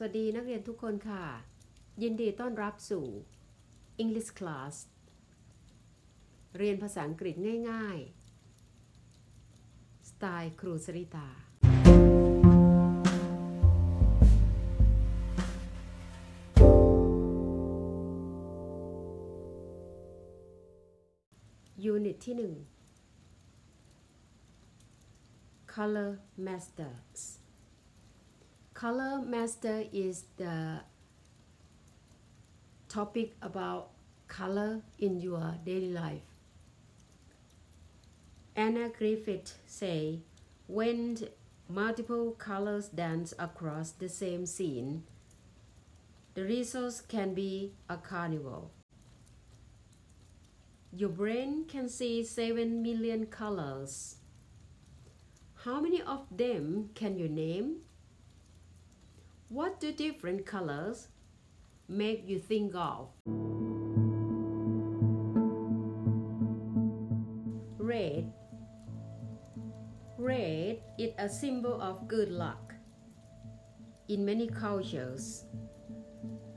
[0.00, 1.24] สวัสดีนักเรียนทุกคนค่ะ
[2.02, 3.06] ยินดีต้อนรับสู่
[4.02, 4.74] English Class
[6.56, 7.34] เรียนภาษาอังกฤษ
[7.70, 7.98] ง่าย
[9.24, 11.28] ๆ สไตล์ครูสริตา
[21.84, 22.42] ยูนิตที่ 1
[25.72, 26.10] Color
[26.46, 27.22] Masters
[28.78, 30.82] Color Master is the
[32.88, 33.90] topic about
[34.28, 36.22] color in your daily life.
[38.54, 40.20] Anna Griffith say,
[40.68, 41.18] when
[41.68, 45.02] multiple colors dance across the same scene,
[46.34, 48.70] the result can be a carnival.
[50.92, 54.18] Your brain can see 7 million colors.
[55.64, 57.78] How many of them can you name?
[59.50, 61.08] What do different colors
[61.88, 63.08] make you think of?
[67.78, 68.30] Red.
[70.18, 72.74] Red is a symbol of good luck.
[74.08, 75.46] In many cultures,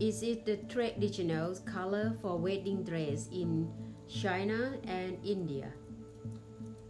[0.00, 3.70] is it the traditional color for wedding dress in
[4.08, 5.72] China and India?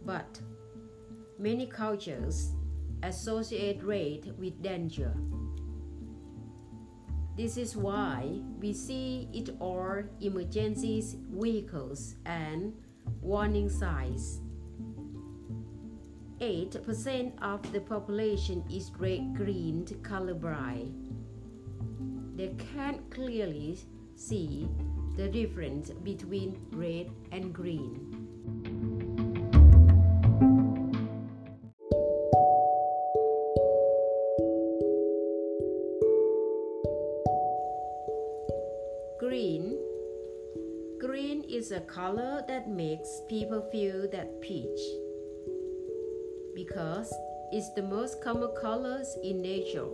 [0.03, 0.41] But
[1.37, 2.55] many cultures
[3.03, 5.13] associate red with danger.
[7.35, 8.29] This is why
[8.61, 12.73] we see it all emergency vehicles and
[13.21, 14.39] warning signs.
[16.39, 21.09] 8% of the population is red green colorblind.
[22.35, 23.79] They can't clearly
[24.15, 24.69] see
[25.15, 28.22] the difference between red and green.
[39.23, 39.79] Green.
[40.99, 44.81] Green is a color that makes people feel that peach
[46.53, 47.13] because
[47.53, 49.87] it's the most common colors in nature.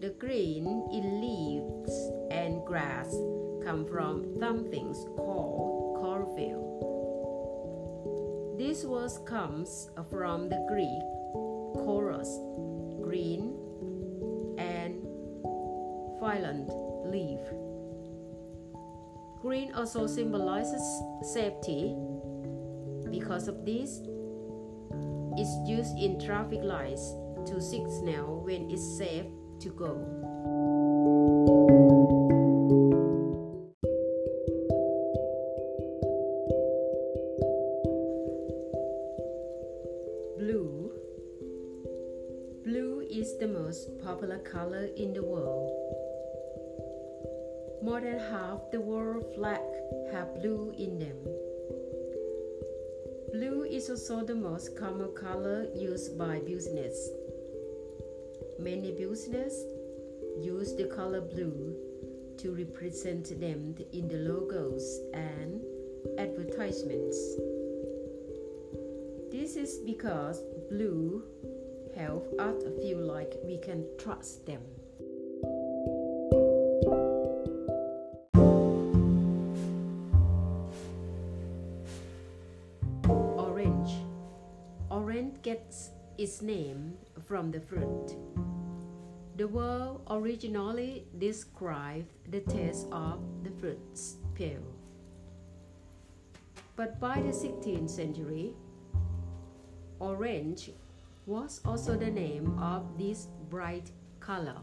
[0.00, 0.64] The green
[0.94, 1.92] in leaves
[2.30, 3.14] and grass
[3.62, 6.64] come from something called chlorophyll.
[8.56, 11.04] This word comes from the Greek
[11.84, 12.32] chloros,
[13.02, 13.52] green,
[14.56, 15.04] and
[16.18, 16.66] phylon,
[17.12, 17.40] leaf.
[19.44, 20.80] Green also symbolizes
[21.34, 21.94] safety.
[23.10, 24.00] Because of this,
[25.36, 27.12] it's used in traffic lights
[27.44, 29.26] to signal when it's safe
[29.60, 30.00] to go.
[40.38, 40.90] Blue.
[42.64, 45.70] Blue is the most popular color in the world.
[47.84, 49.60] More than half the world flag
[50.10, 51.18] have blue in them.
[53.30, 57.10] Blue is also the most common color used by business.
[58.58, 59.66] Many businesses
[60.40, 61.76] use the color blue
[62.38, 65.60] to represent them in the logos and
[66.18, 67.18] advertisements.
[69.30, 70.40] This is because
[70.70, 71.22] blue
[71.94, 74.62] help us feel like we can trust them.
[85.44, 86.94] Gets its name
[87.28, 88.16] from the fruit.
[89.36, 94.64] The word originally described the taste of the fruit's peel.
[96.76, 98.54] But by the 16th century,
[100.00, 100.70] orange
[101.26, 103.90] was also the name of this bright
[104.20, 104.56] color.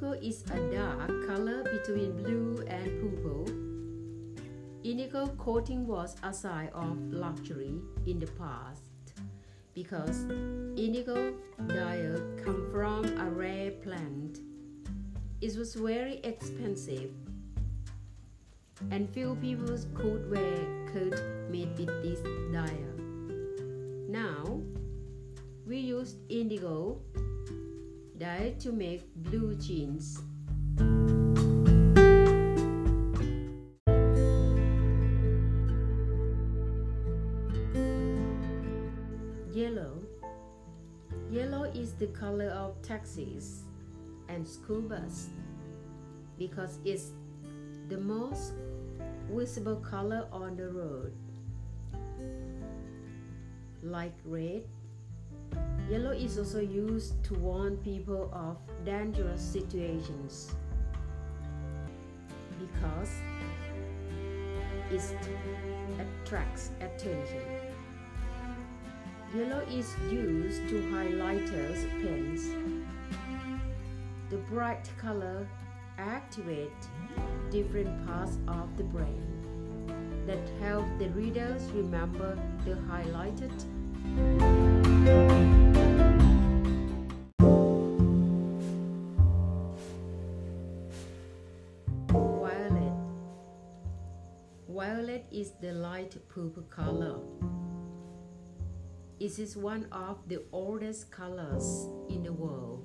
[0.00, 3.44] Indigo is a dark color between blue and purple.
[4.82, 7.74] Indigo coating was a sign of luxury
[8.06, 8.80] in the past
[9.74, 10.24] because
[10.74, 11.34] indigo
[11.66, 14.38] dye come from a rare plant.
[15.42, 17.10] It was very expensive
[18.90, 20.56] and few people could wear
[20.94, 21.20] coat
[21.50, 22.20] made with this
[22.50, 22.86] dye.
[24.08, 24.62] Now,
[25.66, 27.02] we use indigo
[28.20, 30.20] dye to make blue jeans.
[39.50, 40.04] Yellow.
[41.30, 43.64] Yellow is the color of taxis
[44.28, 45.30] and school bus.
[46.40, 47.12] because it's
[47.88, 48.54] the most
[49.30, 51.12] visible color on the road.
[53.82, 54.64] Like red,
[55.88, 60.54] yellow is also used to warn people of dangerous situations
[62.58, 63.10] because
[64.90, 65.16] it
[65.98, 67.42] attracts attention.
[69.34, 72.50] Yellow is used to highlighters pens.
[74.28, 75.46] The bright color
[75.98, 76.72] activate
[77.50, 79.40] different parts of the brain
[80.26, 83.50] that help the readers remember the highlighted
[94.80, 97.16] violet is the light purple color
[99.18, 102.82] it is one of the oldest colors in the world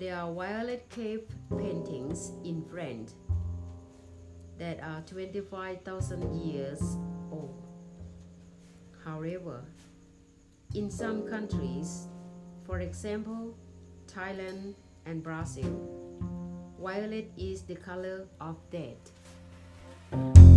[0.00, 1.22] there are violet cave
[1.56, 3.14] paintings in France
[4.58, 6.80] that are 25,000 years
[7.30, 7.62] old.
[9.04, 9.62] However,
[10.74, 12.08] in some countries,
[12.64, 13.54] for example,
[14.06, 14.74] Thailand
[15.04, 15.72] and Brazil,
[16.82, 19.19] violet is the color of death.
[20.10, 20.49] Bye.